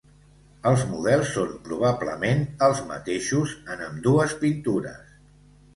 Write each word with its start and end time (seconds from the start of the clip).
Els 0.69 0.85
models 0.93 1.29
són, 1.35 1.51
probablement, 1.67 2.41
els 2.69 2.83
mateixos 2.93 3.55
en 3.77 3.87
ambdues 3.91 4.37
pintures. 4.43 5.19